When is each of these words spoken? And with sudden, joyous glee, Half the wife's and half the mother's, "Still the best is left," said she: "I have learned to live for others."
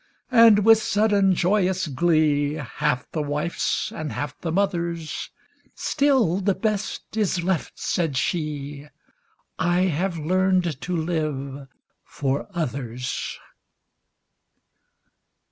And 0.31 0.65
with 0.65 0.81
sudden, 0.81 1.35
joyous 1.35 1.85
glee, 1.85 2.53
Half 2.55 3.11
the 3.11 3.21
wife's 3.21 3.91
and 3.91 4.11
half 4.11 4.35
the 4.41 4.51
mother's, 4.51 5.29
"Still 5.75 6.39
the 6.39 6.55
best 6.55 7.15
is 7.15 7.43
left," 7.43 7.77
said 7.77 8.17
she: 8.17 8.87
"I 9.59 9.81
have 9.81 10.17
learned 10.17 10.81
to 10.81 10.97
live 10.97 11.67
for 12.03 12.47
others." 12.51 13.37